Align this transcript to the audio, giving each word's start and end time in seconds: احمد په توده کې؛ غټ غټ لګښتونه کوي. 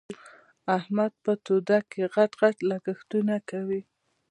احمد 0.77 1.11
په 1.23 1.31
توده 1.45 1.79
کې؛ 1.89 2.01
غټ 2.13 2.31
غټ 2.41 2.57
لګښتونه 2.69 3.35
کوي. 3.49 3.81